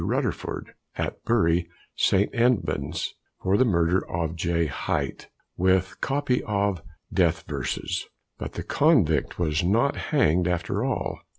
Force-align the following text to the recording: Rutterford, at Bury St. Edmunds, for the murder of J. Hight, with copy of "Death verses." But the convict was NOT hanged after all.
Rutterford, 0.03 0.73
at 0.95 1.23
Bury 1.25 1.69
St. 1.95 2.31
Edmunds, 2.33 3.13
for 3.43 3.55
the 3.55 3.63
murder 3.65 4.03
of 4.09 4.35
J. 4.35 4.65
Hight, 4.65 5.27
with 5.55 6.01
copy 6.01 6.41
of 6.45 6.81
"Death 7.13 7.43
verses." 7.43 8.07
But 8.39 8.53
the 8.53 8.63
convict 8.63 9.37
was 9.37 9.63
NOT 9.63 9.95
hanged 9.97 10.47
after 10.47 10.83
all. 10.83 11.19